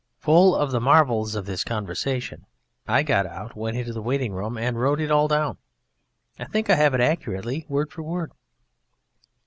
Full 0.17 0.55
of 0.55 0.71
the 0.71 0.81
marvels 0.81 1.35
of 1.35 1.45
this 1.45 1.63
conversation 1.63 2.47
I 2.87 3.03
got 3.03 3.27
out, 3.27 3.55
went 3.55 3.77
into 3.77 3.93
the 3.93 4.01
waiting 4.01 4.33
room 4.33 4.57
and 4.57 4.79
wrote 4.79 4.99
it 4.99 5.11
all 5.11 5.27
down. 5.27 5.59
I 6.39 6.45
think 6.45 6.71
I 6.71 6.75
have 6.75 6.95
it 6.95 7.01
accurately 7.01 7.67
word 7.69 7.91
for 7.91 8.01
word. 8.01 8.31